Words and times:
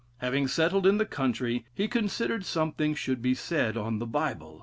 Having 0.17 0.47
settled 0.47 0.87
in 0.87 0.97
the 0.97 1.05
country, 1.05 1.63
he 1.75 1.87
considered 1.87 2.43
something 2.43 2.95
should 2.95 3.21
be 3.21 3.35
said 3.35 3.77
on 3.77 3.99
the 3.99 4.07
Bible. 4.07 4.59